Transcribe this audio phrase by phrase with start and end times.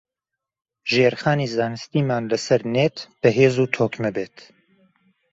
[0.91, 4.37] ژێرخانی زانستیمان لەسەر نێت بەهێز و تۆکمە بێت